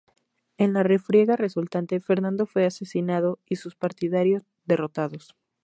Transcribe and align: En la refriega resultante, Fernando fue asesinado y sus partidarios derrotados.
En 0.57 0.73
la 0.73 0.81
refriega 0.81 1.35
resultante, 1.35 1.99
Fernando 1.99 2.47
fue 2.47 2.65
asesinado 2.65 3.37
y 3.45 3.57
sus 3.57 3.75
partidarios 3.75 4.41
derrotados. 4.65 5.35